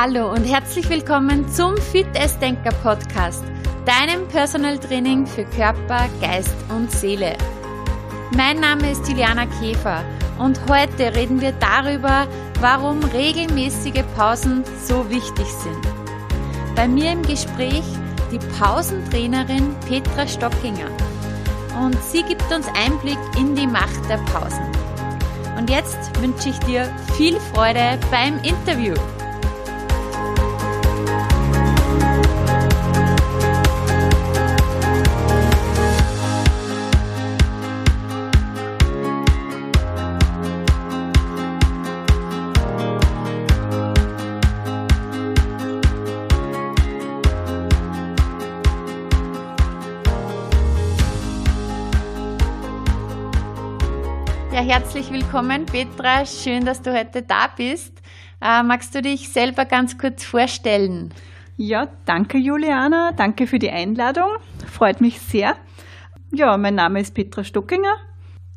[0.00, 3.42] Hallo und herzlich willkommen zum Fit as Denker Podcast,
[3.84, 7.36] deinem Personal Training für Körper, Geist und Seele.
[8.36, 10.04] Mein Name ist Juliana Käfer
[10.38, 12.28] und heute reden wir darüber,
[12.60, 15.84] warum regelmäßige Pausen so wichtig sind.
[16.76, 17.82] Bei mir im Gespräch
[18.30, 20.92] die Pausentrainerin Petra Stockinger
[21.82, 24.62] und sie gibt uns Einblick in die Macht der Pausen.
[25.56, 28.94] Und jetzt wünsche ich dir viel Freude beim Interview.
[54.58, 56.26] Ja, herzlich willkommen, Petra.
[56.26, 58.02] Schön, dass du heute da bist.
[58.42, 61.14] Äh, magst du dich selber ganz kurz vorstellen?
[61.56, 64.26] Ja, danke Juliana, danke für die Einladung.
[64.66, 65.54] Freut mich sehr.
[66.32, 67.94] Ja, mein Name ist Petra Stockinger.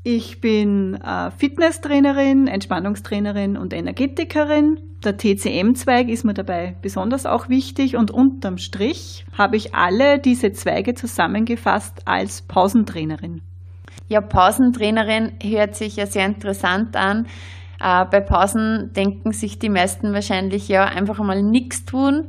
[0.01, 4.79] Ich bin äh, Fitnesstrainerin, Entspannungstrainerin und Energetikerin.
[5.03, 10.51] Der TCM-Zweig ist mir dabei besonders auch wichtig und unterm Strich habe ich alle diese
[10.51, 13.43] Zweige zusammengefasst als Pausentrainerin.
[14.07, 17.27] Ja, Pausentrainerin hört sich ja sehr interessant an.
[17.79, 22.27] Äh, bei Pausen denken sich die meisten wahrscheinlich ja einfach mal nichts tun.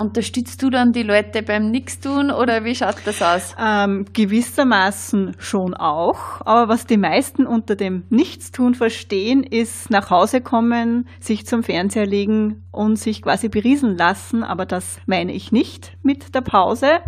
[0.00, 3.56] Unterstützt du dann die Leute beim Nichtstun oder wie schaut das aus?
[3.58, 6.40] Ähm, gewissermaßen schon auch.
[6.44, 12.06] Aber was die meisten unter dem Nichtstun verstehen, ist nach Hause kommen, sich zum Fernseher
[12.06, 14.44] legen und sich quasi berieseln lassen.
[14.44, 17.00] Aber das meine ich nicht mit der Pause.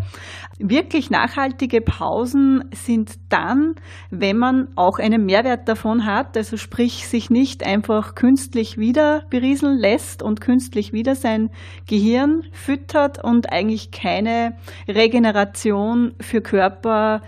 [0.63, 3.77] Wirklich nachhaltige Pausen sind dann,
[4.11, 9.79] wenn man auch einen Mehrwert davon hat, also sprich sich nicht einfach künstlich wieder berieseln
[9.79, 11.49] lässt und künstlich wieder sein
[11.89, 14.55] Gehirn füttert und eigentlich keine
[14.87, 17.23] Regeneration für Körper,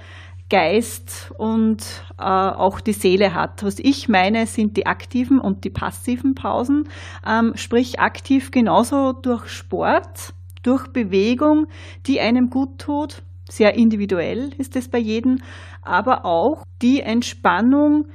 [0.50, 1.82] Geist und
[2.18, 3.64] äh, auch die Seele hat.
[3.64, 6.90] Was ich meine, sind die aktiven und die passiven Pausen,
[7.26, 11.66] ähm, sprich aktiv genauso durch Sport, durch Bewegung,
[12.06, 13.22] die einem gut tut.
[13.48, 15.38] Sehr individuell ist es bei jedem,
[15.82, 18.06] aber auch die Entspannung,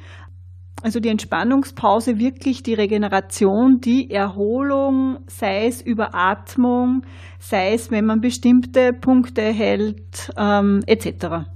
[0.81, 7.03] also die Entspannungspause, wirklich die Regeneration, die Erholung, sei es über Atmung,
[7.39, 11.47] sei es, wenn man bestimmte Punkte hält, ähm, etc.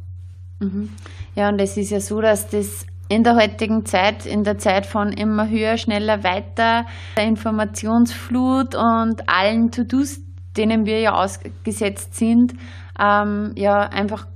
[0.59, 0.89] Mhm.
[1.35, 4.85] Ja, und es ist ja so, dass das in der heutigen Zeit, in der Zeit
[4.85, 6.85] von immer höher, schneller, weiter,
[7.17, 10.21] der Informationsflut und allen To-Dos,
[10.57, 12.53] denen wir ja ausgesetzt sind,
[12.99, 14.27] ähm, ja einfach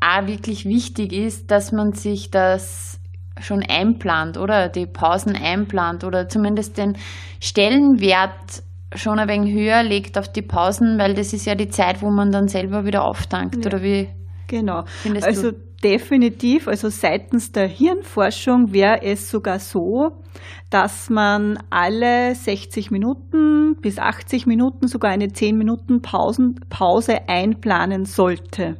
[0.00, 3.00] auch wirklich wichtig ist, dass man sich das
[3.40, 6.96] schon einplant oder die Pausen einplant oder zumindest den
[7.40, 8.62] Stellenwert
[8.94, 12.10] schon ein wenig höher legt auf die Pausen, weil das ist ja die Zeit, wo
[12.10, 13.66] man dann selber wieder auftankt ja.
[13.66, 14.08] oder wie?
[14.48, 14.84] Genau.
[15.22, 15.56] also du?
[15.82, 20.22] Definitiv, also seitens der Hirnforschung wäre es sogar so,
[20.70, 28.04] dass man alle 60 Minuten bis 80 Minuten sogar eine 10 Minuten Pausen, Pause einplanen
[28.04, 28.76] sollte.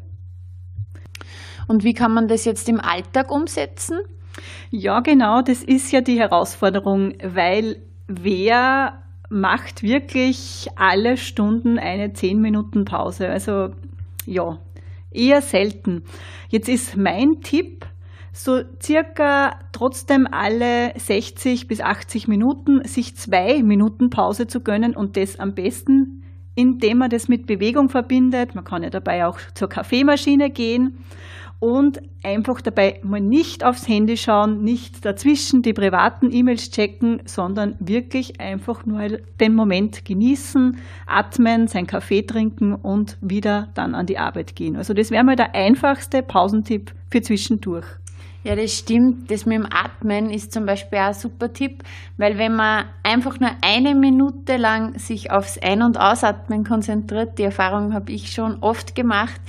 [1.68, 3.98] Und wie kann man das jetzt im Alltag umsetzen?
[4.70, 7.76] Ja, genau, das ist ja die Herausforderung, weil
[8.08, 13.28] wer macht wirklich alle Stunden eine 10 Minuten Pause?
[13.28, 13.70] Also
[14.26, 14.58] ja,
[15.14, 16.04] eher selten.
[16.48, 17.86] Jetzt ist mein Tipp,
[18.32, 25.16] so circa trotzdem alle 60 bis 80 Minuten sich zwei Minuten Pause zu gönnen und
[25.16, 26.24] das am besten,
[26.54, 28.54] indem man das mit Bewegung verbindet.
[28.54, 30.98] Man kann ja dabei auch zur Kaffeemaschine gehen
[31.62, 37.76] und einfach dabei mal nicht aufs Handy schauen, nicht dazwischen die privaten E-Mails checken, sondern
[37.78, 44.18] wirklich einfach nur den Moment genießen, atmen, sein Kaffee trinken und wieder dann an die
[44.18, 44.74] Arbeit gehen.
[44.76, 47.86] Also das wäre mal der einfachste Pausentipp für zwischendurch.
[48.42, 49.30] Ja, das stimmt.
[49.30, 51.84] Das mit dem Atmen ist zum Beispiel auch ein super Tipp,
[52.16, 57.44] weil wenn man einfach nur eine Minute lang sich aufs Ein- und Ausatmen konzentriert, die
[57.44, 59.40] Erfahrung habe ich schon oft gemacht,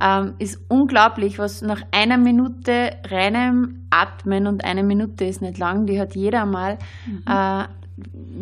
[0.00, 5.86] ähm, ist unglaublich, was nach einer Minute reinem Atmen und eine Minute ist nicht lang,
[5.86, 7.22] die hat jeder mal, mhm.
[7.26, 7.64] äh,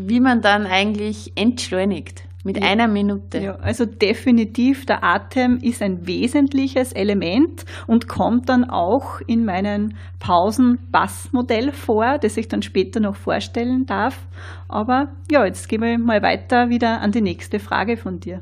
[0.06, 2.24] wie man dann eigentlich entschleunigt.
[2.42, 2.70] Mit ja.
[2.70, 3.38] einer Minute.
[3.38, 9.90] Ja, also definitiv, der Atem ist ein wesentliches Element und kommt dann auch in meinem
[10.20, 14.26] Pausen-Bass-Modell vor, das ich dann später noch vorstellen darf.
[14.68, 18.40] Aber ja, jetzt gehen wir mal weiter wieder an die nächste Frage von dir.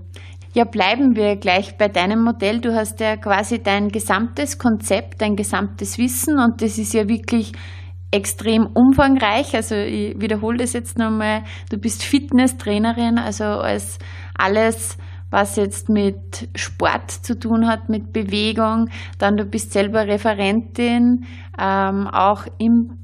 [0.54, 2.60] Ja, bleiben wir gleich bei deinem Modell.
[2.60, 7.52] Du hast ja quasi dein gesamtes Konzept, dein gesamtes Wissen und das ist ja wirklich
[8.10, 9.54] extrem umfangreich.
[9.54, 11.44] Also ich wiederhole das jetzt nochmal.
[11.70, 13.98] Du bist Fitnesstrainerin, also als
[14.36, 14.96] alles,
[15.30, 18.88] was jetzt mit Sport zu tun hat, mit Bewegung.
[19.18, 21.26] Dann du bist selber Referentin,
[21.58, 22.98] ähm, auch im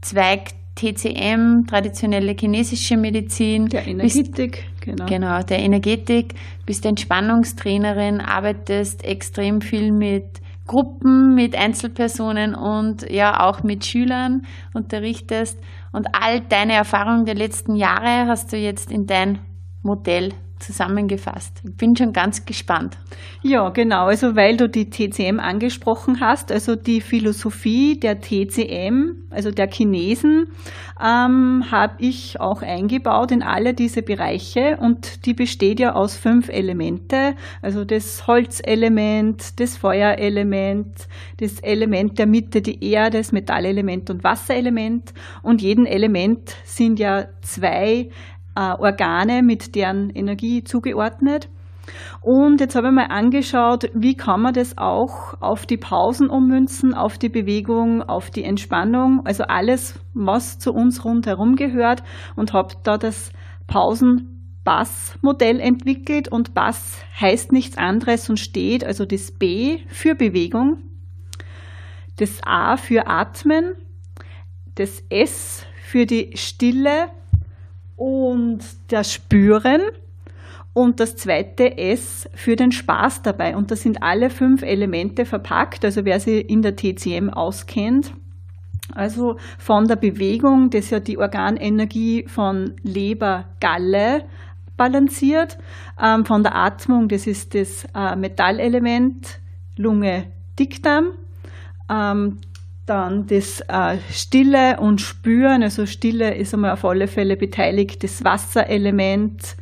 [0.00, 3.68] Zweig TCM, traditionelle chinesische Medizin.
[3.68, 5.06] Der Energetik, bist, genau.
[5.06, 6.34] Genau, der Energetik.
[6.66, 15.58] Bist Entspannungstrainerin, arbeitest extrem viel mit Gruppen, mit Einzelpersonen und ja auch mit Schülern unterrichtest.
[15.92, 19.40] Und all deine Erfahrungen der letzten Jahre hast du jetzt in dein
[19.82, 21.60] Modell zusammengefasst.
[21.64, 22.96] Ich bin schon ganz gespannt.
[23.42, 24.06] Ja, genau.
[24.06, 30.48] Also weil du die TCM angesprochen hast, also die Philosophie der TCM, also der Chinesen,
[31.02, 36.48] ähm, habe ich auch eingebaut in alle diese Bereiche und die besteht ja aus fünf
[36.48, 41.08] Elemente, also das Holzelement, das Feuerelement,
[41.38, 45.12] das Element der Mitte, die Erde, das Metallelement und Wasserelement
[45.42, 48.10] und jedem Element sind ja zwei
[48.54, 51.48] äh, Organe mit deren Energie zugeordnet.
[52.20, 56.94] Und jetzt habe ich mal angeschaut, wie kann man das auch auf die Pausen ummünzen,
[56.94, 62.04] auf die Bewegung, auf die Entspannung, also alles, was zu uns rundherum gehört
[62.36, 63.32] und habe da das
[63.66, 70.78] Pausen-Bass-Modell entwickelt und Bass heißt nichts anderes und steht, also das B für Bewegung,
[72.18, 73.74] das A für Atmen,
[74.76, 77.10] das S für die Stille
[78.02, 78.58] und
[78.88, 79.80] das Spüren
[80.72, 83.54] und das zweite S für den Spaß dabei.
[83.54, 88.12] Und da sind alle fünf Elemente verpackt, also wer sich in der TCM auskennt.
[88.92, 94.24] Also von der Bewegung, das ja die Organenergie von Leber, Galle
[94.76, 95.58] balanciert,
[96.02, 99.38] ähm, von der Atmung, das ist das äh, Metallelement,
[99.76, 100.24] Lunge,
[100.58, 101.12] Dickdarm,
[101.88, 102.38] ähm,
[102.92, 108.22] dann das äh, Stille und Spüren, also Stille ist einmal auf alle Fälle beteiligt, das
[108.22, 109.56] Wasserelement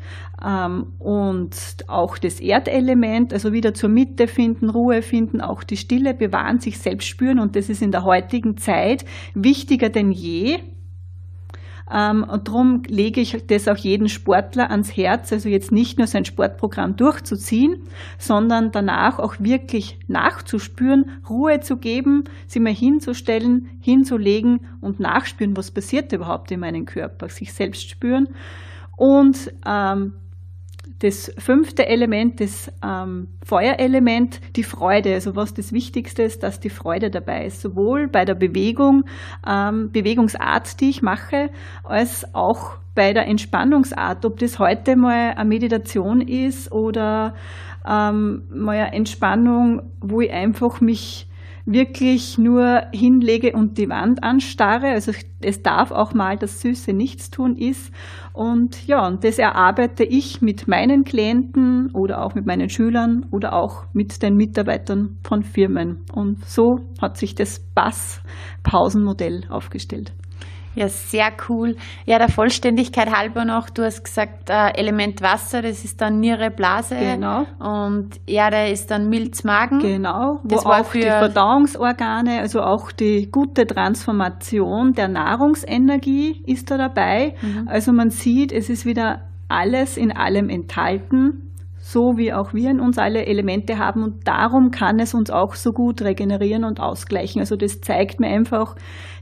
[0.45, 1.55] ähm, und
[1.87, 6.79] auch das Erdelement, also wieder zur Mitte finden, Ruhe finden, auch die Stille bewahren, sich
[6.79, 7.39] selbst spüren.
[7.39, 9.05] Und das ist in der heutigen Zeit
[9.35, 10.59] wichtiger denn je,
[11.91, 16.25] und darum lege ich das auch jedem Sportler ans Herz, also jetzt nicht nur sein
[16.25, 17.83] Sportprogramm durchzuziehen,
[18.17, 25.73] sondern danach auch wirklich nachzuspüren, Ruhe zu geben, sie mal hinzustellen, hinzulegen und nachspüren, was
[25.73, 28.29] passiert überhaupt in meinem Körper, sich selbst spüren.
[28.97, 30.13] Und ähm,
[31.01, 35.15] das fünfte Element, das ähm, Feuerelement, die Freude.
[35.15, 37.63] Also was das Wichtigste ist, dass die Freude dabei ist.
[37.63, 39.05] Sowohl bei der Bewegung,
[39.47, 41.51] ähm, Bewegungsart, die ich mache,
[41.85, 44.27] als auch bei der Entspannungsart.
[44.27, 47.35] Ob das heute mal eine Meditation ist oder
[47.89, 51.30] ähm, mal eine Entspannung, wo ich einfach mich
[51.73, 54.89] wirklich nur hinlege und die Wand anstarre.
[54.89, 57.93] Also es darf auch mal das süße Nichtstun ist.
[58.33, 63.55] Und ja, und das erarbeite ich mit meinen Klienten oder auch mit meinen Schülern oder
[63.55, 66.05] auch mit den Mitarbeitern von Firmen.
[66.13, 70.13] Und so hat sich das Bass-Pausenmodell aufgestellt.
[70.75, 71.77] Ja, sehr cool.
[72.07, 76.51] Ja, der Vollständigkeit halber noch, du hast gesagt, äh, Element Wasser, das ist dann Niere,
[76.51, 76.97] Blase.
[76.97, 77.45] Genau.
[77.59, 79.81] Und Erde ist dann Milz, Magen.
[79.81, 86.79] Genau, wo das auch die Verdauungsorgane, also auch die gute Transformation der Nahrungsenergie ist da
[86.79, 87.35] dabei.
[87.43, 87.67] Mhm.
[87.69, 91.51] Also man sieht, es ist wieder alles in allem enthalten
[91.83, 95.55] so wie auch wir in uns alle Elemente haben und darum kann es uns auch
[95.55, 97.41] so gut regenerieren und ausgleichen.
[97.41, 98.77] Also das zeigt mir einfach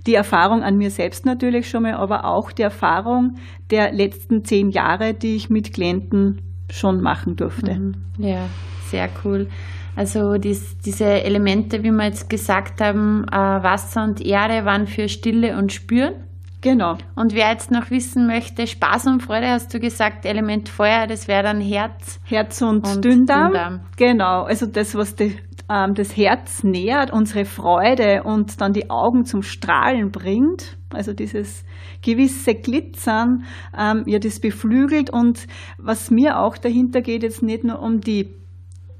[0.09, 3.35] die Erfahrung an mir selbst natürlich schon mal, aber auch die Erfahrung
[3.71, 7.75] der letzten zehn Jahre, die ich mit Klienten schon machen durfte.
[7.75, 7.95] Mhm.
[8.19, 8.47] Ja,
[8.87, 9.49] sehr cool.
[9.95, 15.09] Also dies, diese Elemente, wie wir jetzt gesagt haben, äh, Wasser und Erde waren für
[15.09, 16.15] Stille und Spüren.
[16.61, 16.97] Genau.
[17.15, 21.29] Und wer jetzt noch wissen möchte, Spaß und Freude, hast du gesagt, Element Feuer, das
[21.29, 22.19] wäre dann Herz.
[22.25, 23.53] Herz und, und Dünndarm.
[23.53, 23.81] Dünndarm.
[23.97, 25.37] Genau, also das, was die,
[25.71, 30.79] ähm, das Herz nährt, unsere Freude und dann die Augen zum Strahlen bringt.
[30.91, 31.65] Also dieses
[32.03, 33.45] gewisse Glitzern,
[33.79, 35.11] ähm, ja, das beflügelt.
[35.11, 35.47] Und
[35.79, 38.35] was mir auch dahinter geht, jetzt nicht nur um die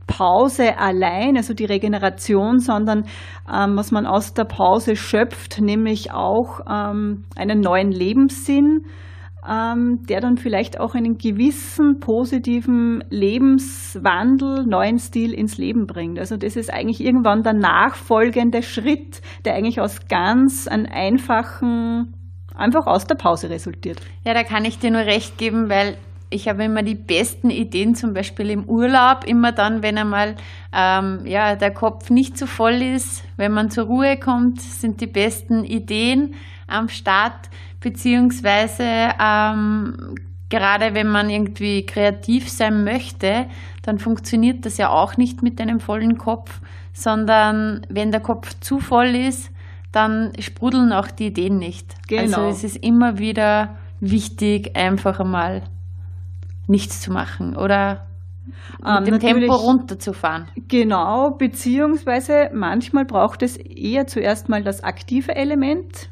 [0.07, 3.05] Pause allein, also die Regeneration, sondern
[3.53, 8.85] ähm, was man aus der Pause schöpft, nämlich auch ähm, einen neuen Lebenssinn,
[9.49, 16.19] ähm, der dann vielleicht auch einen gewissen positiven Lebenswandel, neuen Stil ins Leben bringt.
[16.19, 22.15] Also das ist eigentlich irgendwann der nachfolgende Schritt, der eigentlich aus ganz einem einfachen,
[22.55, 24.01] einfach aus der Pause resultiert.
[24.25, 25.97] Ja, da kann ich dir nur recht geben, weil
[26.31, 30.37] ich habe immer die besten Ideen, zum Beispiel im Urlaub, immer dann, wenn einmal
[30.75, 35.07] ähm, ja, der Kopf nicht so voll ist, wenn man zur Ruhe kommt, sind die
[35.07, 36.35] besten Ideen
[36.67, 37.49] am Start,
[37.81, 38.85] beziehungsweise
[39.21, 40.15] ähm,
[40.49, 43.47] gerade wenn man irgendwie kreativ sein möchte,
[43.83, 46.61] dann funktioniert das ja auch nicht mit einem vollen Kopf,
[46.93, 49.51] sondern wenn der Kopf zu voll ist,
[49.93, 51.95] dann sprudeln auch die Ideen nicht.
[52.09, 52.23] Genau.
[52.23, 55.63] Also es ist immer wieder wichtig, einfach einmal
[56.67, 58.07] nichts zu machen oder
[58.79, 60.49] mit ähm, dem Tempo runterzufahren.
[60.69, 66.11] Genau, beziehungsweise manchmal braucht es eher zuerst mal das aktive Element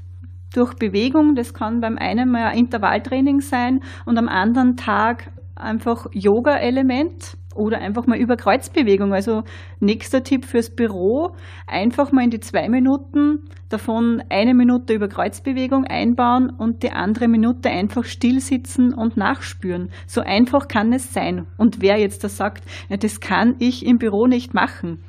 [0.54, 1.34] durch Bewegung.
[1.34, 8.06] Das kann beim einen mal Intervalltraining sein und am anderen Tag einfach Yoga-Element oder einfach
[8.06, 9.12] mal über Kreuzbewegung.
[9.12, 9.42] Also
[9.80, 11.34] nächster Tipp fürs Büro,
[11.66, 17.28] einfach mal in die zwei Minuten davon eine Minute über Kreuzbewegung einbauen und die andere
[17.28, 19.90] Minute einfach still sitzen und nachspüren.
[20.06, 21.46] So einfach kann es sein.
[21.56, 25.02] Und wer jetzt da sagt, ja, das kann ich im Büro nicht machen,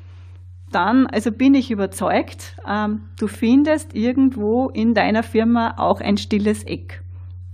[0.72, 6.64] dann, also bin ich überzeugt, ähm, du findest irgendwo in deiner Firma auch ein stilles
[6.64, 7.02] Eck.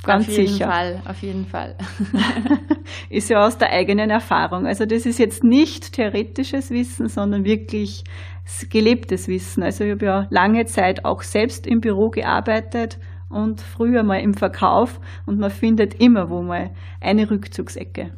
[0.05, 0.67] Ganz auf jeden sicher.
[0.67, 1.77] Fall, auf jeden Fall.
[3.11, 4.67] ist ja aus der eigenen Erfahrung.
[4.67, 8.05] Also das ist jetzt nicht theoretisches Wissen, sondern wirklich
[8.71, 9.63] gelebtes Wissen.
[9.63, 12.99] Also ich habe ja lange Zeit auch selbst im Büro gearbeitet
[13.31, 18.13] und früher mal im Verkauf und man findet immer wo mal eine Rückzugsecke.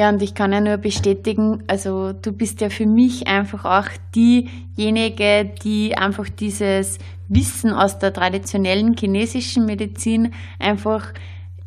[0.00, 3.86] Ja, und ich kann ja nur bestätigen, also du bist ja für mich einfach auch
[4.14, 6.96] diejenige, die einfach dieses
[7.28, 11.12] Wissen aus der traditionellen chinesischen Medizin einfach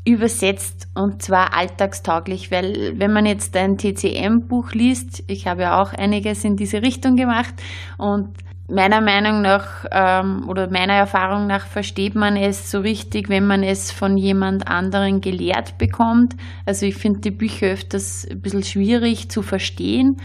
[0.03, 5.93] übersetzt und zwar alltagstauglich, weil wenn man jetzt ein TCM-Buch liest, ich habe ja auch
[5.93, 7.53] einiges in diese Richtung gemacht
[7.99, 8.29] und
[8.67, 13.63] meiner Meinung nach ähm, oder meiner Erfahrung nach versteht man es so richtig, wenn man
[13.63, 16.35] es von jemand anderen gelehrt bekommt.
[16.65, 20.17] Also ich finde die Bücher öfters ein bisschen schwierig zu verstehen.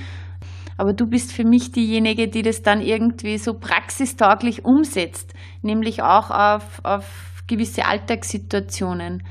[0.77, 6.31] Aber du bist für mich diejenige, die das dann irgendwie so praxistauglich umsetzt, nämlich auch
[6.31, 9.25] auf, auf gewisse Alltagssituationen.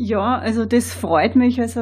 [0.00, 1.60] Ja, also das freut mich.
[1.60, 1.80] Also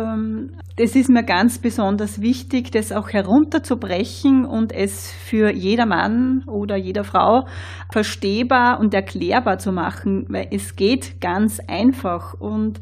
[0.77, 6.77] das ist mir ganz besonders wichtig, das auch herunterzubrechen und es für jeder Mann oder
[6.77, 7.47] jeder Frau
[7.93, 12.81] verstehbar und erklärbar zu machen, weil es geht ganz einfach und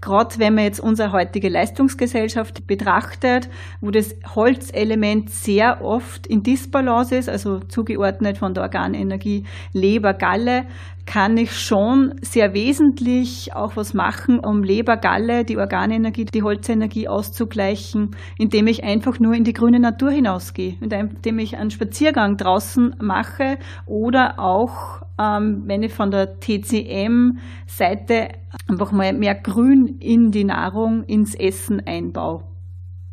[0.00, 3.48] gerade wenn man jetzt unsere heutige Leistungsgesellschaft betrachtet,
[3.80, 10.64] wo das Holzelement sehr oft in Disbalance ist, also zugeordnet von der Organenergie Leber, Galle,
[11.04, 17.08] kann ich schon sehr wesentlich auch was machen, um Leber, Galle, die Organenergie, die Holzenergie
[17.08, 22.96] auszugleichen, indem ich einfach nur in die grüne Natur hinausgehe, indem ich einen Spaziergang draußen
[23.00, 28.28] mache oder auch, ähm, wenn ich von der TCM-Seite
[28.68, 32.44] einfach mal mehr Grün in die Nahrung, ins Essen einbaue.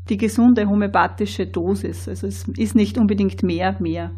[0.10, 2.08] Die gesunde homöopathische Dosis.
[2.08, 4.12] Also es ist nicht unbedingt mehr, mehr.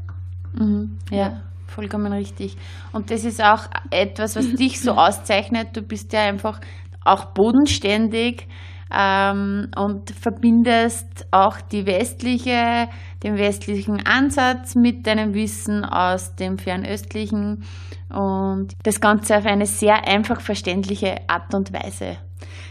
[0.58, 1.42] Mhm, ja.
[1.72, 2.58] Vollkommen richtig.
[2.92, 5.70] Und das ist auch etwas, was dich so auszeichnet.
[5.74, 6.60] Du bist ja einfach
[7.06, 8.48] auch bodenständig
[8.94, 12.90] ähm, und verbindest auch die westliche,
[13.24, 17.63] den westlichen Ansatz mit deinem Wissen aus dem fernöstlichen
[18.10, 22.18] und das Ganze auf eine sehr einfach verständliche Art und Weise.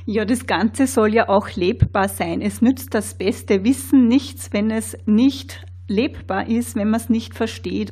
[0.05, 2.43] Ja, das Ganze soll ja auch lebbar sein.
[2.43, 7.35] Es nützt das beste Wissen nichts, wenn es nicht lebbar ist, wenn man es nicht
[7.35, 7.91] versteht.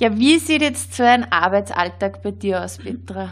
[0.00, 3.30] Ja, wie sieht jetzt so ein Arbeitsalltag bei dir aus, Petra?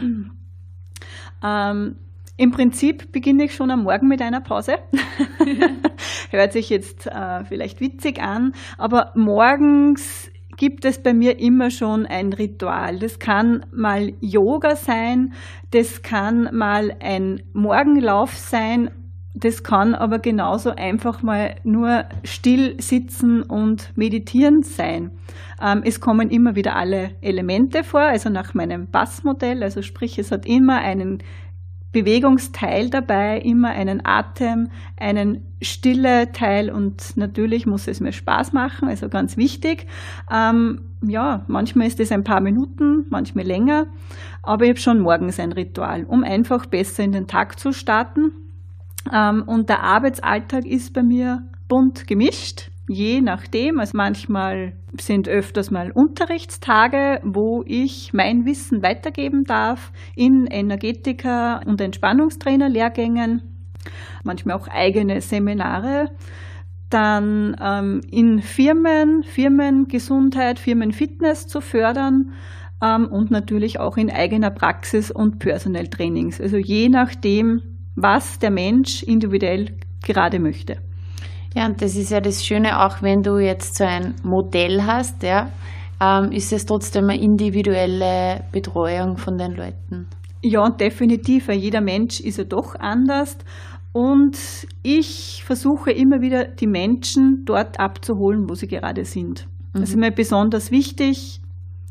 [1.43, 1.95] Ähm,
[2.35, 4.79] Im Prinzip beginne ich schon am Morgen mit einer Pause.
[6.29, 12.05] Hört sich jetzt äh, vielleicht witzig an, aber morgens gibt es bei mir immer schon
[12.05, 12.99] ein Ritual.
[12.99, 15.33] Das kann mal Yoga sein,
[15.71, 18.91] das kann mal ein Morgenlauf sein
[19.39, 25.11] das kann aber genauso einfach mal nur still sitzen und meditieren sein.
[25.61, 30.31] Ähm, es kommen immer wieder alle Elemente vor, also nach meinem Bassmodell, also sprich, es
[30.31, 31.19] hat immer einen
[31.91, 38.87] Bewegungsteil dabei, immer einen Atem, einen stille Teil und natürlich muss es mir Spaß machen,
[38.87, 39.85] also ganz wichtig.
[40.31, 43.85] Ähm, ja, manchmal ist es ein paar Minuten, manchmal länger,
[44.41, 48.31] aber ich habe schon morgens ein Ritual, um einfach besser in den Tag zu starten
[49.09, 53.79] und der Arbeitsalltag ist bei mir bunt gemischt, je nachdem.
[53.79, 61.81] Also manchmal sind öfters mal Unterrichtstage, wo ich mein Wissen weitergeben darf in Energetiker- und
[61.81, 63.41] Entspannungstrainer-Lehrgängen,
[64.23, 66.09] manchmal auch eigene Seminare.
[66.89, 72.31] Dann ähm, in Firmen, Firmengesundheit, Firmenfitness zu fördern
[72.81, 76.39] ähm, und natürlich auch in eigener Praxis und Personal Trainings.
[76.39, 80.77] Also je nachdem, was der Mensch individuell gerade möchte.
[81.55, 85.23] Ja, und das ist ja das Schöne, auch wenn du jetzt so ein Modell hast,
[85.23, 85.49] ja,
[85.99, 90.07] ähm, ist es trotzdem eine individuelle Betreuung von den Leuten.
[90.43, 93.37] Ja, definitiv, jeder Mensch ist ja doch anders.
[93.91, 94.37] Und
[94.83, 99.47] ich versuche immer wieder, die Menschen dort abzuholen, wo sie gerade sind.
[99.73, 99.79] Mhm.
[99.79, 101.41] Das ist mir besonders wichtig.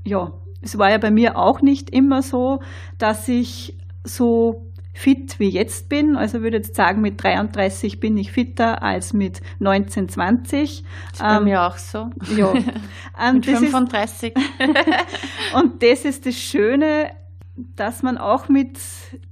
[0.04, 0.30] Ja,
[0.62, 2.60] es war ja bei mir auch nicht immer so,
[2.98, 6.16] dass ich so fit wie jetzt bin.
[6.16, 10.82] Also würde jetzt sagen, mit 33 bin ich fitter als mit 19, 20.
[10.82, 12.10] Das ist bei ähm, mir auch so.
[12.36, 12.52] Ja.
[13.32, 14.34] mit 35.
[15.54, 17.10] und das ist das Schöne,
[17.56, 18.78] dass man auch mit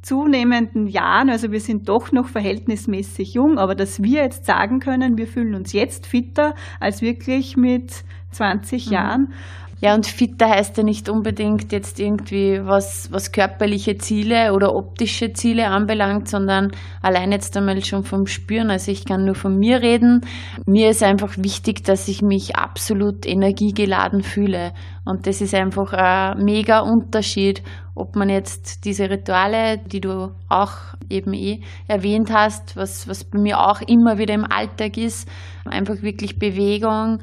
[0.03, 5.19] zunehmenden Jahren, also wir sind doch noch verhältnismäßig jung, aber dass wir jetzt sagen können,
[5.19, 8.93] wir fühlen uns jetzt fitter als wirklich mit 20 mhm.
[8.93, 9.33] Jahren.
[9.81, 15.33] Ja, und fitter heißt ja nicht unbedingt jetzt irgendwie, was, was körperliche Ziele oder optische
[15.33, 16.71] Ziele anbelangt, sondern
[17.03, 18.71] allein jetzt einmal schon vom Spüren.
[18.71, 20.21] Also ich kann nur von mir reden.
[20.67, 24.73] Mir ist einfach wichtig, dass ich mich absolut energiegeladen fühle.
[25.05, 27.63] Und das ist einfach ein mega Unterschied,
[27.95, 30.73] ob man jetzt diese Rituale, die du auch
[31.11, 35.29] eben eh erwähnt hast, was, was bei mir auch immer wieder im Alltag ist,
[35.65, 37.19] einfach wirklich Bewegung,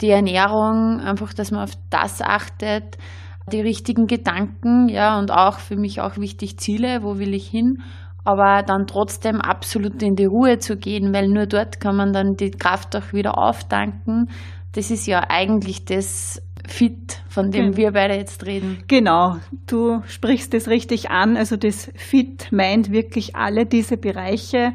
[0.00, 2.96] die Ernährung, einfach, dass man auf das achtet,
[3.50, 7.82] die richtigen Gedanken, ja, und auch für mich auch wichtig Ziele, wo will ich hin,
[8.24, 12.34] aber dann trotzdem absolut in die Ruhe zu gehen, weil nur dort kann man dann
[12.34, 14.28] die Kraft auch wieder auftanken.
[14.74, 18.84] Das ist ja eigentlich das Fit, von dem wir beide jetzt reden.
[18.86, 21.36] Genau, du sprichst es richtig an.
[21.36, 24.72] Also das Fit meint wirklich alle diese Bereiche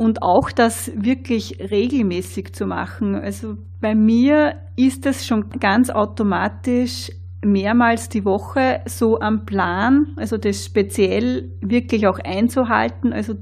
[0.00, 3.14] und auch das wirklich regelmäßig zu machen.
[3.14, 7.10] Also bei mir ist es schon ganz automatisch
[7.44, 13.34] mehrmals die Woche so am Plan, also das speziell wirklich auch einzuhalten, also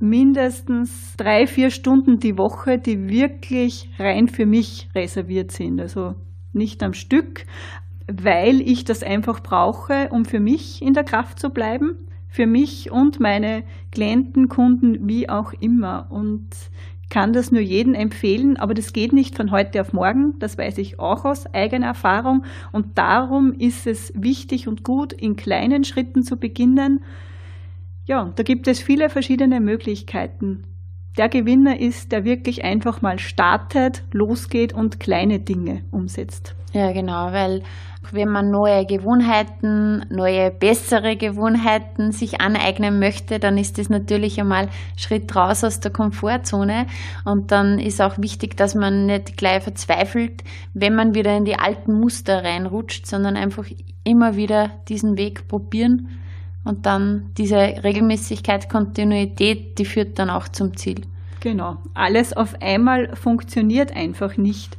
[0.00, 6.16] mindestens drei, vier Stunden die Woche, die wirklich rein für mich reserviert sind, also
[6.52, 7.46] nicht am Stück,
[8.12, 11.98] weil ich das einfach brauche, um für mich in der Kraft zu bleiben
[12.30, 16.06] für mich und meine Klienten, Kunden, wie auch immer.
[16.10, 16.48] Und
[17.10, 20.38] kann das nur jedem empfehlen, aber das geht nicht von heute auf morgen.
[20.38, 22.44] Das weiß ich auch aus eigener Erfahrung.
[22.70, 27.02] Und darum ist es wichtig und gut, in kleinen Schritten zu beginnen.
[28.06, 30.64] Ja, da gibt es viele verschiedene Möglichkeiten.
[31.18, 36.54] Der Gewinner ist, der wirklich einfach mal startet, losgeht und kleine Dinge umsetzt.
[36.72, 37.62] Ja, genau, weil
[38.12, 44.68] wenn man neue Gewohnheiten, neue bessere Gewohnheiten sich aneignen möchte, dann ist das natürlich einmal
[44.96, 46.86] Schritt raus aus der Komfortzone.
[47.24, 50.44] Und dann ist auch wichtig, dass man nicht gleich verzweifelt,
[50.74, 53.66] wenn man wieder in die alten Muster reinrutscht, sondern einfach
[54.04, 56.19] immer wieder diesen Weg probieren.
[56.64, 61.02] Und dann diese Regelmäßigkeit, Kontinuität, die führt dann auch zum Ziel.
[61.40, 61.78] Genau.
[61.94, 64.76] Alles auf einmal funktioniert einfach nicht.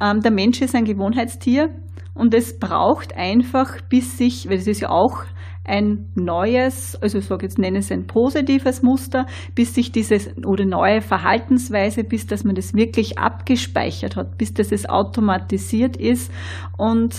[0.00, 1.70] Ähm, der Mensch ist ein Gewohnheitstier
[2.14, 5.24] und es braucht einfach, bis sich, weil es ist ja auch
[5.64, 10.64] ein neues, also ich sage jetzt nenne es ein positives Muster, bis sich dieses oder
[10.64, 16.32] neue Verhaltensweise, bis dass man das wirklich abgespeichert hat, bis dass es automatisiert ist
[16.76, 17.14] und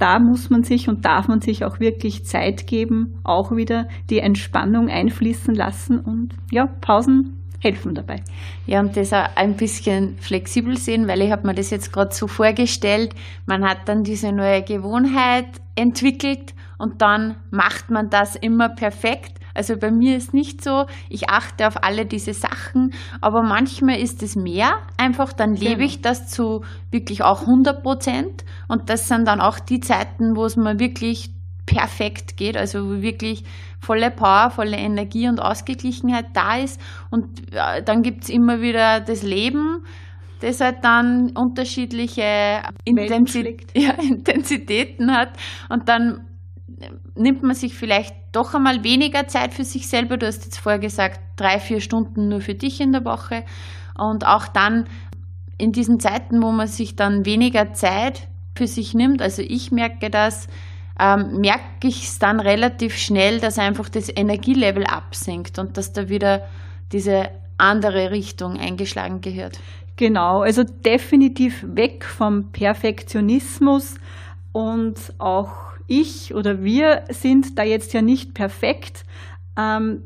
[0.00, 4.20] da muss man sich und darf man sich auch wirklich Zeit geben, auch wieder die
[4.20, 8.22] Entspannung einfließen lassen und ja, Pausen helfen dabei.
[8.66, 12.14] Ja, und das auch ein bisschen flexibel sehen, weil ich habe mir das jetzt gerade
[12.14, 13.14] so vorgestellt,
[13.46, 19.39] man hat dann diese neue Gewohnheit entwickelt und dann macht man das immer perfekt.
[19.54, 24.22] Also bei mir ist nicht so, ich achte auf alle diese Sachen, aber manchmal ist
[24.22, 24.78] es mehr.
[24.96, 25.86] Einfach dann lebe genau.
[25.86, 30.44] ich das zu wirklich auch 100 Prozent und das sind dann auch die Zeiten, wo
[30.44, 31.30] es mir wirklich
[31.66, 33.44] perfekt geht, also wirklich
[33.80, 36.80] volle Power, volle Energie und Ausgeglichenheit da ist.
[37.10, 37.42] Und
[37.84, 39.84] dann gibt es immer wieder das Leben,
[40.40, 45.30] das halt dann unterschiedliche Intensi ja, Intensitäten hat.
[45.68, 46.26] Und dann
[47.14, 50.16] nimmt man sich vielleicht doch einmal weniger Zeit für sich selber.
[50.16, 53.44] Du hast jetzt vorher gesagt, drei, vier Stunden nur für dich in der Woche.
[53.98, 54.86] Und auch dann
[55.58, 60.10] in diesen Zeiten, wo man sich dann weniger Zeit für sich nimmt, also ich merke
[60.10, 60.48] das,
[60.98, 66.08] ähm, merke ich es dann relativ schnell, dass einfach das Energielevel absinkt und dass da
[66.08, 66.46] wieder
[66.92, 69.58] diese andere Richtung eingeschlagen gehört.
[69.96, 73.96] Genau, also definitiv weg vom Perfektionismus
[74.52, 79.04] und auch ich oder wir sind da jetzt ja nicht perfekt.
[79.58, 80.04] Ähm,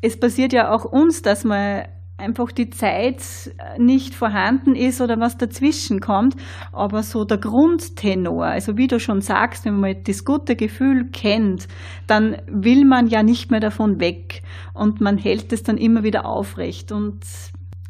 [0.00, 3.20] es passiert ja auch uns, dass wir einfach die Zeit
[3.76, 6.36] nicht vorhanden ist oder was dazwischen kommt.
[6.72, 11.66] Aber so der Grundtenor, also wie du schon sagst, wenn man das gute Gefühl kennt,
[12.06, 14.42] dann will man ja nicht mehr davon weg
[14.74, 17.20] und man hält es dann immer wieder aufrecht und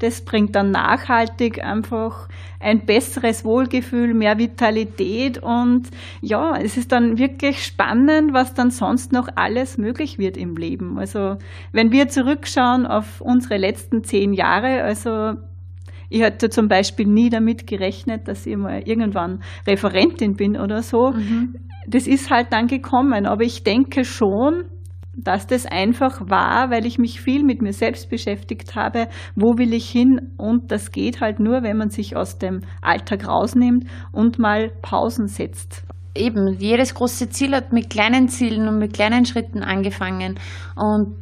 [0.04, 2.28] das bringt dann nachhaltig einfach
[2.60, 5.88] ein besseres Wohlgefühl, mehr Vitalität und
[6.20, 10.98] ja, es ist dann wirklich spannend, was dann sonst noch alles möglich wird im Leben.
[10.98, 11.36] Also
[11.72, 15.32] wenn wir zurückschauen auf unsere letzten zehn Jahre, also
[16.10, 21.12] ich hatte zum Beispiel nie damit gerechnet, dass ich mal irgendwann Referentin bin oder so.
[21.12, 21.54] Mhm.
[21.88, 24.64] Das ist halt dann gekommen, aber ich denke schon,
[25.16, 29.72] dass das einfach war, weil ich mich viel mit mir selbst beschäftigt habe, wo will
[29.72, 30.32] ich hin?
[30.36, 35.28] Und das geht halt nur, wenn man sich aus dem Alltag rausnimmt und mal Pausen
[35.28, 35.84] setzt.
[36.16, 40.38] Eben, jedes große Ziel hat mit kleinen Zielen und mit kleinen Schritten angefangen.
[40.76, 41.16] Und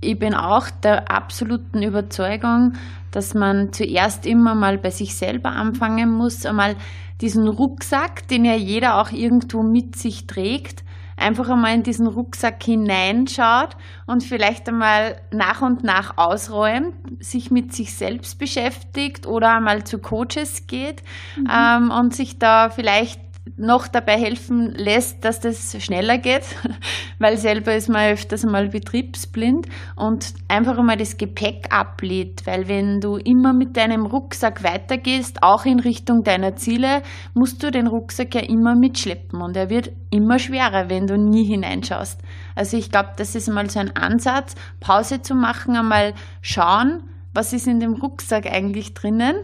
[0.00, 2.74] ich bin auch der absoluten Überzeugung,
[3.10, 6.76] dass man zuerst immer mal bei sich selber anfangen muss, einmal
[7.20, 10.84] diesen Rucksack, den ja jeder auch irgendwo mit sich trägt,
[11.18, 13.76] einfach einmal in diesen Rucksack hineinschaut
[14.06, 19.98] und vielleicht einmal nach und nach ausräumt, sich mit sich selbst beschäftigt oder einmal zu
[19.98, 21.02] Coaches geht
[21.36, 21.48] mhm.
[21.52, 23.20] ähm, und sich da vielleicht
[23.56, 26.42] noch dabei helfen lässt, dass das schneller geht,
[27.18, 33.00] weil selber ist man öfters mal betriebsblind und einfach einmal das Gepäck ablädt, weil wenn
[33.00, 37.02] du immer mit deinem Rucksack weitergehst, auch in Richtung deiner Ziele,
[37.34, 41.44] musst du den Rucksack ja immer mitschleppen und er wird immer schwerer, wenn du nie
[41.44, 42.20] hineinschaust.
[42.54, 47.02] Also ich glaube, das ist mal so ein Ansatz, Pause zu machen, einmal schauen,
[47.34, 49.36] was ist in dem Rucksack eigentlich drinnen,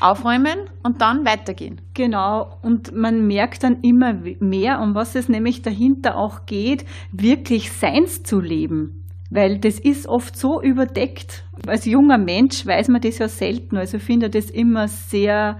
[0.00, 1.80] Aufräumen und dann weitergehen.
[1.94, 7.72] Genau, und man merkt dann immer mehr, um was es nämlich dahinter auch geht, wirklich
[7.72, 9.04] Seins zu leben.
[9.30, 11.44] Weil das ist oft so überdeckt.
[11.66, 13.76] Als junger Mensch weiß man das ja selten.
[13.76, 15.58] Also finde das immer sehr,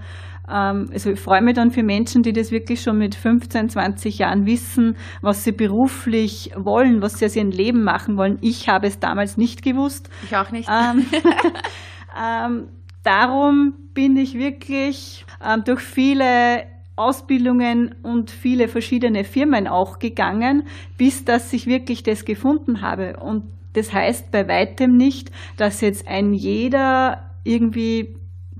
[0.49, 4.17] ähm, also ich freue mich dann für Menschen, die das wirklich schon mit 15, 20
[4.17, 8.39] Jahren wissen, was sie beruflich wollen, was sie aus ihrem Leben machen wollen.
[8.41, 10.09] Ich habe es damals nicht gewusst.
[10.23, 10.67] Ich auch nicht.
[10.67, 11.05] Ähm,
[12.19, 12.69] ähm,
[13.03, 16.63] darum bin ich wirklich ähm, durch viele
[16.95, 20.63] Ausbildungen und viele verschiedene Firmen auch gegangen,
[20.97, 23.17] bis dass ich wirklich das gefunden habe.
[23.21, 28.15] Und das heißt bei weitem nicht, dass jetzt ein jeder irgendwie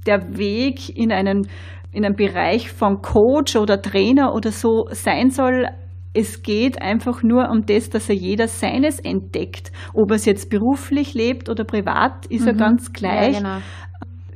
[0.06, 1.48] der Weg in einen,
[1.92, 5.68] in einen Bereich von Coach oder Trainer oder so sein soll.
[6.14, 9.72] Es geht einfach nur um das, dass er jeder seines entdeckt.
[9.94, 12.48] Ob er es jetzt beruflich lebt oder privat, ist mhm.
[12.48, 13.34] ja ganz gleich.
[13.34, 13.58] Ja, genau.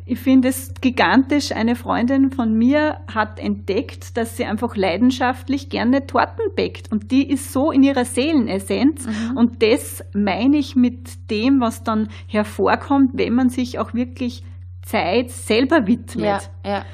[0.06, 1.52] Ich finde es gigantisch.
[1.54, 6.92] Eine Freundin von mir hat entdeckt, dass sie einfach leidenschaftlich gerne Torten bäckt.
[6.92, 9.08] Und die ist so in ihrer Seelenessenz.
[9.08, 9.38] Mhm.
[9.38, 14.44] Und das meine ich mit dem, was dann hervorkommt, wenn man sich auch wirklich
[14.82, 16.26] Zeit selber widmet.
[16.26, 16.86] Ja, ja.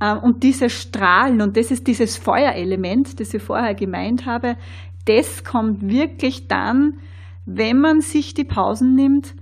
[0.00, 4.56] Ähm, und diese Strahlen, und das ist dieses Feuerelement, das ich vorher gemeint habe,
[5.06, 6.94] das kommt wirklich dann,
[7.44, 9.34] wenn man sich die Pausen nimmt,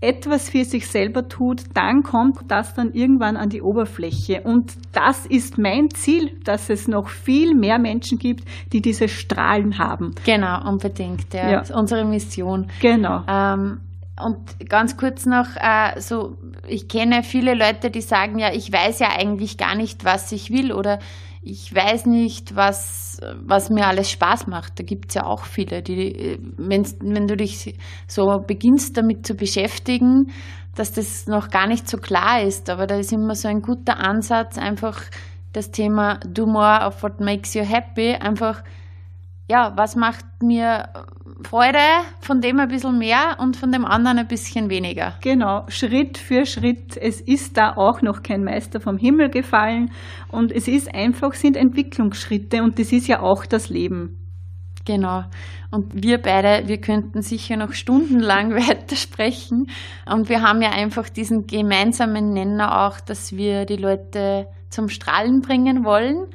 [0.00, 4.42] etwas für sich selber tut, dann kommt das dann irgendwann an die Oberfläche.
[4.42, 9.78] Und das ist mein Ziel, dass es noch viel mehr Menschen gibt, die diese Strahlen
[9.78, 10.14] haben.
[10.24, 11.34] Genau, unbedingt.
[11.34, 11.50] Ja.
[11.50, 11.62] ja.
[11.74, 12.70] unsere Mission.
[12.80, 13.22] Genau.
[13.28, 13.80] Ähm,
[14.24, 19.00] und ganz kurz noch, äh, so, ich kenne viele Leute, die sagen, ja, ich weiß
[19.00, 20.98] ja eigentlich gar nicht, was ich will oder
[21.48, 24.78] ich weiß nicht, was, was mir alles Spaß macht.
[24.78, 27.74] Da gibt es ja auch viele, die, wenn, wenn du dich
[28.06, 30.30] so beginnst damit zu beschäftigen,
[30.74, 32.68] dass das noch gar nicht so klar ist.
[32.68, 35.00] Aber da ist immer so ein guter Ansatz, einfach
[35.54, 38.62] das Thema Do more of what makes you happy, einfach
[39.48, 40.90] ja, was macht mir
[41.42, 41.78] Freude,
[42.20, 45.14] von dem ein bisschen mehr und von dem anderen ein bisschen weniger.
[45.22, 46.96] Genau, Schritt für Schritt.
[46.96, 49.90] Es ist da auch noch kein Meister vom Himmel gefallen
[50.30, 54.18] und es ist einfach, sind Entwicklungsschritte und das ist ja auch das Leben.
[54.84, 55.24] Genau.
[55.70, 59.66] Und wir beide, wir könnten sicher noch stundenlang weitersprechen.
[60.10, 65.42] Und wir haben ja einfach diesen gemeinsamen Nenner auch, dass wir die Leute zum Strahlen
[65.42, 66.28] bringen wollen.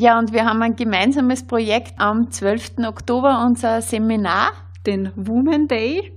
[0.00, 2.86] Ja, und wir haben ein gemeinsames Projekt am 12.
[2.86, 4.52] Oktober, unser Seminar.
[4.86, 6.12] Den Women Day.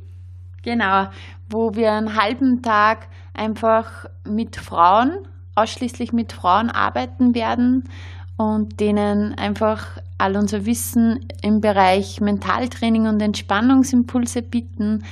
[0.61, 1.07] Genau,
[1.49, 5.17] wo wir einen halben Tag einfach mit Frauen,
[5.55, 7.89] ausschließlich mit Frauen arbeiten werden
[8.37, 9.87] und denen einfach
[10.19, 15.05] all unser Wissen im Bereich Mentaltraining und Entspannungsimpulse bieten.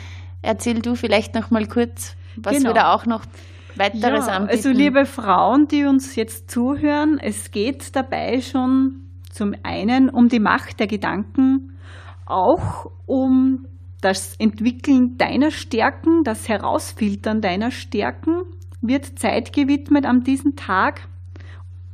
[0.44, 2.70] Erzähl du vielleicht noch mal kurz, was genau.
[2.70, 3.24] wir da auch noch
[3.80, 4.58] weiteres ja, anbieten?
[4.58, 10.40] Also liebe Frauen, die uns jetzt zuhören, es geht dabei schon zum einen um die
[10.40, 11.78] Macht der Gedanken,
[12.26, 13.66] auch um
[14.02, 18.44] das Entwickeln deiner Stärken, das Herausfiltern deiner Stärken
[18.82, 21.08] wird Zeit gewidmet an diesem Tag,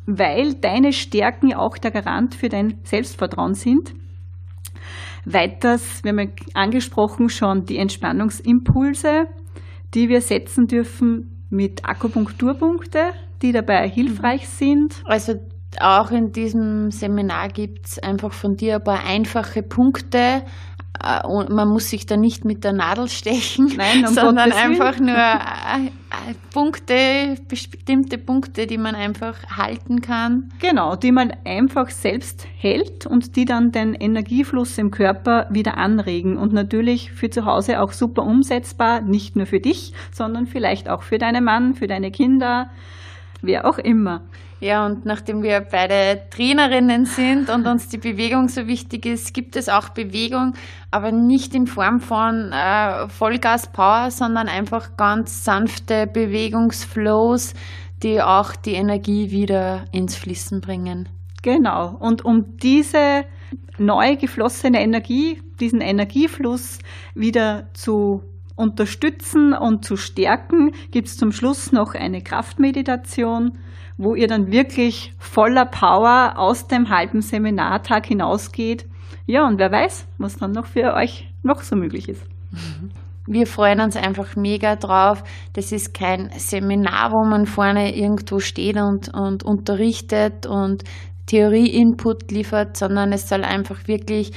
[0.05, 3.93] weil deine Stärken auch der Garant für dein Selbstvertrauen sind.
[5.25, 9.25] Weiters, wir haben angesprochen schon die Entspannungsimpulse,
[9.95, 15.03] die wir setzen dürfen mit Akupunkturpunkte, die dabei hilfreich sind.
[15.05, 15.39] Also
[15.79, 20.43] auch in diesem Seminar gibt es einfach von dir ein paar einfache Punkte,
[21.49, 25.87] man muss sich da nicht mit der Nadel stechen, Nein, um sondern einfach nur äh,
[25.87, 30.51] äh, Punkte, bestimmte Punkte, die man einfach halten kann.
[30.59, 36.37] Genau, die man einfach selbst hält und die dann den Energiefluss im Körper wieder anregen.
[36.37, 41.03] Und natürlich für zu Hause auch super umsetzbar, nicht nur für dich, sondern vielleicht auch
[41.03, 42.69] für deinen Mann, für deine Kinder,
[43.45, 44.23] wer auch immer.
[44.61, 49.55] Ja, und nachdem wir beide Trainerinnen sind und uns die Bewegung so wichtig ist, gibt
[49.57, 50.53] es auch Bewegung,
[50.91, 57.53] aber nicht in Form von äh, Vollgas-Power, sondern einfach ganz sanfte Bewegungsflows,
[58.01, 61.09] die auch die Energie wieder ins Fließen bringen.
[61.41, 61.95] Genau.
[61.99, 63.25] Und um diese
[63.77, 66.79] neu geflossene Energie, diesen Energiefluss
[67.13, 68.23] wieder zu
[68.55, 73.57] unterstützen und zu stärken, gibt es zum Schluss noch eine Kraftmeditation
[73.97, 78.85] wo ihr dann wirklich voller Power aus dem halben Seminartag hinausgeht.
[79.25, 82.23] Ja, und wer weiß, was dann noch für euch noch so möglich ist.
[83.27, 85.23] Wir freuen uns einfach mega drauf.
[85.53, 90.83] Das ist kein Seminar, wo man vorne irgendwo steht und, und unterrichtet und
[91.25, 94.31] Theorie-Input liefert, sondern es soll einfach wirklich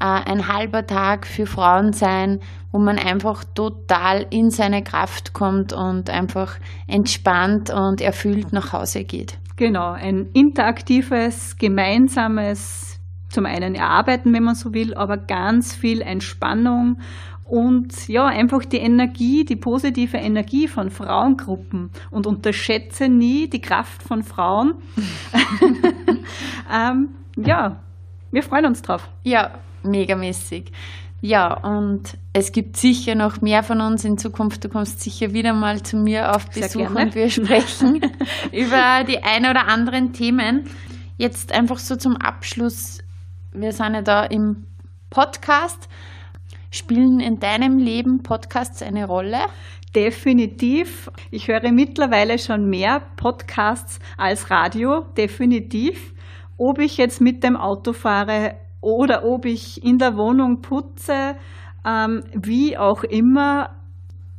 [0.00, 2.40] ein halber Tag für Frauen sein,
[2.72, 9.04] wo man einfach total in seine Kraft kommt und einfach entspannt und erfüllt nach Hause
[9.04, 9.38] geht.
[9.56, 16.98] Genau, ein interaktives, gemeinsames, zum einen erarbeiten, wenn man so will, aber ganz viel Entspannung
[17.44, 24.02] und ja, einfach die Energie, die positive Energie von Frauengruppen und unterschätze nie die Kraft
[24.02, 24.74] von Frauen.
[26.74, 27.76] ähm, ja,
[28.32, 29.08] wir freuen uns drauf.
[29.22, 29.52] Ja,
[29.84, 30.72] megamäßig.
[31.20, 34.62] Ja, und es gibt sicher noch mehr von uns in Zukunft.
[34.62, 38.00] Du kommst sicher wieder mal zu mir auf Besuch und wir sprechen
[38.52, 40.68] über die ein oder anderen Themen.
[41.16, 42.98] Jetzt einfach so zum Abschluss.
[43.52, 44.66] Wir sind ja da im
[45.08, 45.88] Podcast.
[46.70, 49.46] Spielen in deinem Leben Podcasts eine Rolle?
[49.94, 51.10] Definitiv.
[51.30, 56.12] Ich höre mittlerweile schon mehr Podcasts als Radio, definitiv.
[56.58, 61.36] Ob ich jetzt mit dem Auto fahre oder ob ich in der Wohnung putze,
[61.86, 63.70] ähm, wie auch immer.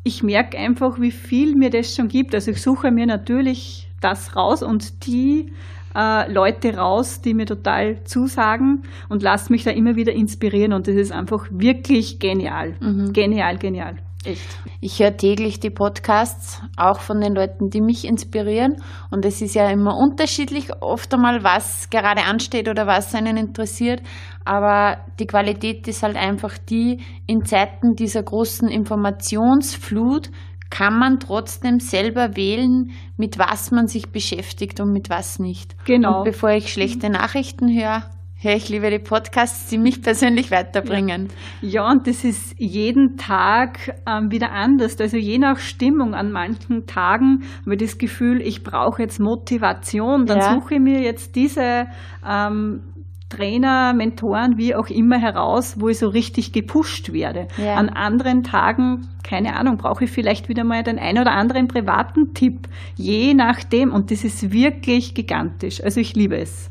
[0.04, 2.36] Ich merke einfach, wie viel mir das schon gibt.
[2.36, 5.52] Also ich suche mir natürlich das raus und die
[5.96, 10.88] äh, Leute raus, die mir total zusagen und lasse mich da immer wieder inspirieren und
[10.88, 12.76] das ist einfach wirklich genial.
[12.80, 13.14] Mhm.
[13.14, 13.98] Genial, genial.
[14.26, 14.58] Echt.
[14.82, 18.78] Ich höre täglich die Podcasts, auch von den Leuten, die mich inspirieren.
[19.12, 24.02] Und es ist ja immer unterschiedlich, oft einmal, was gerade ansteht oder was einen interessiert.
[24.44, 30.30] Aber die Qualität ist halt einfach die, in Zeiten dieser großen Informationsflut
[30.70, 35.76] kann man trotzdem selber wählen, mit was man sich beschäftigt und mit was nicht.
[35.86, 36.20] Genau.
[36.20, 38.10] Und bevor ich schlechte Nachrichten höre,
[38.46, 41.30] höre ich lieber die Podcasts, die mich persönlich weiterbringen.
[41.62, 45.02] Ja, ja und das ist jeden Tag ähm, wieder anders.
[45.02, 50.26] Also je nach Stimmung an manchen Tagen habe ich das Gefühl, ich brauche jetzt Motivation.
[50.28, 50.54] Dann ja.
[50.54, 51.88] suche ich mir jetzt diese
[52.26, 52.82] ähm,
[53.30, 57.48] Trainer, Mentoren, wie auch immer heraus, wo ich so richtig gepusht werde.
[57.58, 57.76] Ja.
[57.76, 62.36] An anderen Tagen, keine Ahnung, brauche ich vielleicht wieder mal den ein oder anderen privaten
[62.36, 62.68] Tipp.
[62.96, 63.92] Je nachdem.
[63.92, 65.84] Und das ist wirklich gigantisch.
[65.84, 66.70] Also ich liebe es.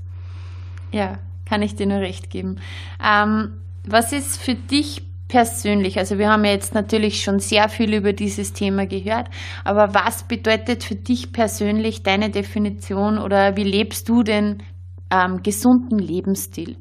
[0.93, 2.57] Ja, kann ich dir nur recht geben.
[3.03, 7.95] Ähm, was ist für dich persönlich, also wir haben ja jetzt natürlich schon sehr viel
[7.95, 9.29] über dieses Thema gehört,
[9.65, 14.63] aber was bedeutet für dich persönlich deine Definition oder wie lebst du den
[15.11, 16.77] ähm, gesunden Lebensstil?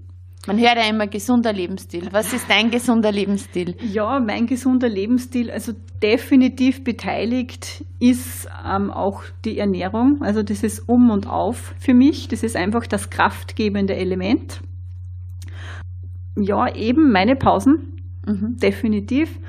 [0.45, 2.09] Man hört ja immer gesunder Lebensstil.
[2.11, 3.75] Was ist dein gesunder Lebensstil?
[3.79, 10.21] Ja, mein gesunder Lebensstil, also definitiv beteiligt ist ähm, auch die Ernährung.
[10.21, 12.27] Also das ist um und auf für mich.
[12.27, 14.59] Das ist einfach das kraftgebende Element.
[16.37, 18.57] Ja, eben meine Pausen, mhm.
[18.57, 19.39] definitiv.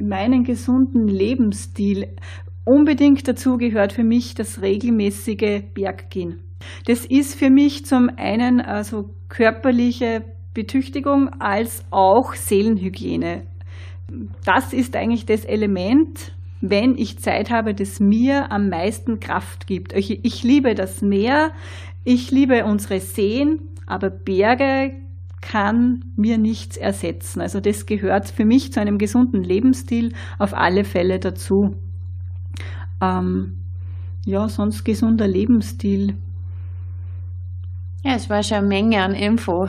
[0.00, 2.16] Meinen gesunden Lebensstil.
[2.64, 6.47] Unbedingt dazu gehört für mich das regelmäßige Berggehen.
[6.86, 13.42] Das ist für mich zum einen also körperliche Betüchtigung als auch Seelenhygiene.
[14.44, 19.92] Das ist eigentlich das Element, wenn ich Zeit habe, das mir am meisten Kraft gibt.
[19.92, 21.52] Ich, liebe das Meer,
[22.04, 24.94] ich liebe unsere Seen, aber Berge
[25.40, 27.40] kann mir nichts ersetzen.
[27.40, 31.76] Also das gehört für mich zu einem gesunden Lebensstil auf alle Fälle dazu.
[33.00, 33.58] Ähm,
[34.26, 36.16] ja, sonst gesunder Lebensstil.
[38.04, 39.66] Ja, es war schon eine Menge an Info.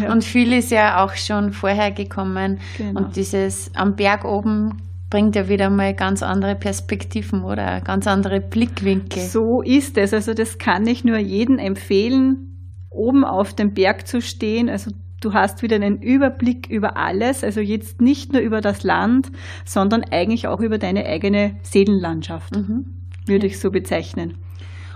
[0.00, 0.12] Ja.
[0.12, 2.60] Und viel ist ja auch schon vorher gekommen.
[2.78, 3.00] Genau.
[3.00, 8.40] Und dieses am Berg oben bringt ja wieder mal ganz andere Perspektiven oder ganz andere
[8.40, 9.22] Blickwinkel.
[9.22, 10.14] So ist es.
[10.14, 14.70] Also das kann ich nur jedem empfehlen, oben auf dem Berg zu stehen.
[14.70, 17.44] Also du hast wieder einen Überblick über alles.
[17.44, 19.30] Also jetzt nicht nur über das Land,
[19.64, 23.08] sondern eigentlich auch über deine eigene Seelenlandschaft, mhm.
[23.26, 24.38] würde ich so bezeichnen.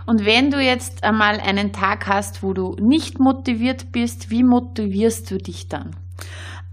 [0.06, 5.30] Und wenn du jetzt einmal einen Tag hast, wo du nicht motiviert bist, wie motivierst
[5.30, 5.96] du dich dann?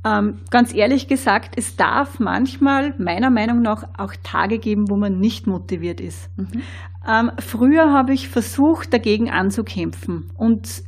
[0.05, 5.19] Ähm, ganz ehrlich gesagt, es darf manchmal meiner Meinung nach auch Tage geben, wo man
[5.19, 6.29] nicht motiviert ist.
[6.37, 6.61] Mhm.
[7.07, 10.29] Ähm, früher habe ich versucht, dagegen anzukämpfen.
[10.35, 10.83] Und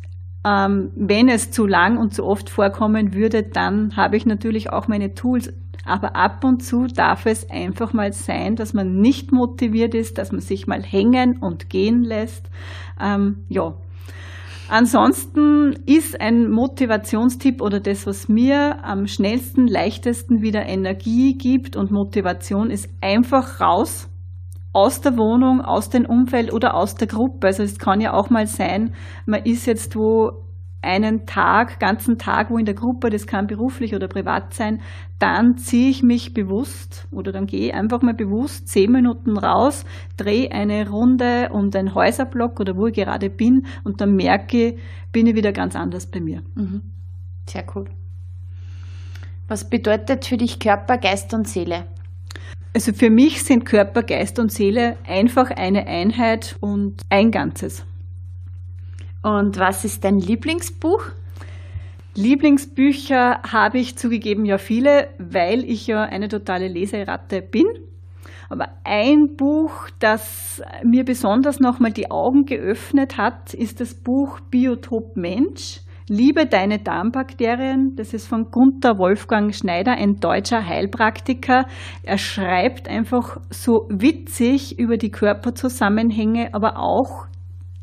[0.45, 4.87] ähm, wenn es zu lang und zu oft vorkommen würde, dann habe ich natürlich auch
[4.87, 5.51] meine Tools
[5.83, 10.31] aber ab und zu darf es einfach mal sein, dass man nicht motiviert ist, dass
[10.31, 12.49] man sich mal hängen und gehen lässt.
[13.01, 13.73] Ähm, ja.
[14.67, 21.91] Ansonsten ist ein Motivationstipp oder das, was mir am schnellsten, leichtesten wieder Energie gibt und
[21.91, 24.09] Motivation ist einfach raus
[24.73, 27.47] aus der Wohnung, aus dem Umfeld oder aus der Gruppe.
[27.47, 28.93] Also es kann ja auch mal sein,
[29.25, 30.44] man ist jetzt wo
[30.85, 34.81] einen Tag, ganzen Tag, wo in der Gruppe, das kann beruflich oder privat sein,
[35.19, 39.83] dann ziehe ich mich bewusst oder dann gehe ich einfach mal bewusst zehn Minuten raus,
[40.15, 44.79] drehe eine Runde um den Häuserblock oder wo ich gerade bin und dann merke ich,
[45.11, 46.43] bin ich wieder ganz anders bei mir.
[46.55, 46.81] Mhm.
[47.47, 47.85] Sehr cool.
[49.47, 51.85] Was bedeutet für dich Körper, Geist und Seele?
[52.73, 57.85] Also für mich sind Körper, Geist und Seele einfach eine Einheit und ein Ganzes.
[59.25, 61.03] Und was ist dein Lieblingsbuch?
[62.13, 67.65] Lieblingsbücher habe ich zugegeben ja viele, weil ich ja eine totale Leseratte bin.
[68.49, 75.17] Aber ein Buch, das mir besonders nochmal die Augen geöffnet hat, ist das Buch Biotop
[75.17, 75.81] Mensch.
[76.07, 77.95] Liebe deine Darmbakterien.
[77.95, 81.65] Das ist von Gunther Wolfgang Schneider, ein deutscher Heilpraktiker.
[82.03, 87.25] Er schreibt einfach so witzig über die Körperzusammenhänge, aber auch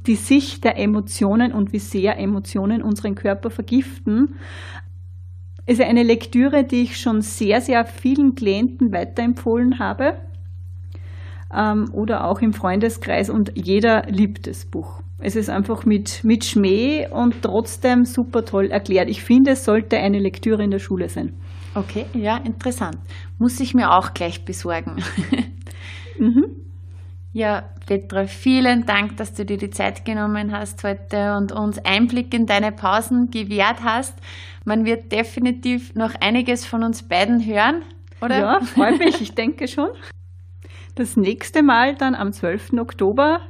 [0.06, 4.36] die Sicht der Emotionen und wie sehr Emotionen unseren Körper vergiften.
[5.66, 10.16] Ist eine Lektüre, die ich schon sehr, sehr vielen Klienten weiterempfohlen habe
[11.54, 15.02] ähm, oder auch im Freundeskreis und jeder liebt das Buch.
[15.18, 19.08] Es ist einfach mit, mit Schmäh und trotzdem super toll erklärt.
[19.08, 21.34] Ich finde, es sollte eine Lektüre in der Schule sein.
[21.74, 22.98] Okay, ja, interessant.
[23.38, 24.96] Muss ich mir auch gleich besorgen.
[26.18, 26.46] mhm.
[27.34, 32.34] Ja, Petra, vielen Dank, dass du dir die Zeit genommen hast heute und uns Einblick
[32.34, 34.14] in deine Pausen gewährt hast.
[34.66, 37.82] Man wird definitiv noch einiges von uns beiden hören,
[38.20, 38.38] oder?
[38.38, 39.88] Ja, freut mich, ich denke schon.
[40.94, 42.74] Das nächste Mal dann am 12.
[42.74, 43.40] Oktober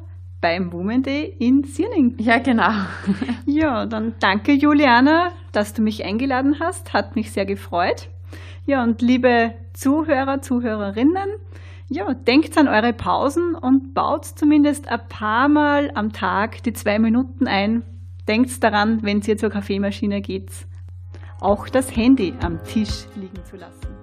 [0.40, 2.14] beim Women Day in Sierning.
[2.18, 2.70] Ja, genau.
[3.46, 6.92] ja, dann danke Juliana, dass du mich eingeladen hast.
[6.92, 8.08] Hat mich sehr gefreut.
[8.64, 11.28] Ja, und liebe Zuhörer, Zuhörerinnen,
[11.92, 16.98] ja, denkt an eure Pausen und baut zumindest ein paar Mal am Tag die zwei
[16.98, 17.82] Minuten ein.
[18.26, 20.50] Denkt daran, wenn ihr zur Kaffeemaschine geht,
[21.40, 24.01] auch das Handy am Tisch liegen zu lassen.